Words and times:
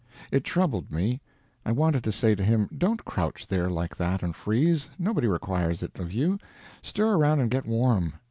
It 0.31 0.43
troubled 0.43 0.91
me. 0.91 1.21
I 1.63 1.71
wanted 1.71 2.03
to 2.05 2.11
say 2.11 2.33
to 2.33 2.41
him, 2.43 2.67
"Don't 2.75 3.05
crouch 3.05 3.45
there 3.45 3.69
like 3.69 3.95
that 3.97 4.23
and 4.23 4.35
freeze; 4.35 4.89
nobody 4.97 5.27
requires 5.27 5.83
it 5.83 5.99
of 5.99 6.11
you; 6.11 6.39
stir 6.81 7.13
around 7.15 7.39
and 7.39 7.51
get 7.51 7.67
warm." 7.67 8.13